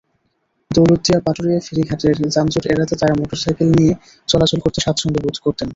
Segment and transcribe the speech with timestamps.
[0.71, 3.93] দৌলতদিয়া-পাটুরিয়া ফেরিঘাটের যানজট এড়াতে তাঁরা মোটরসাইকেল নিয়ে
[4.29, 5.67] চলাচল করতে স্বাচ্ছন্দ্যবোধ করতেন।